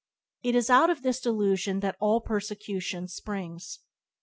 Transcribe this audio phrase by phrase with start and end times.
[0.41, 3.81] It is out of this delusion that all persecutions springs.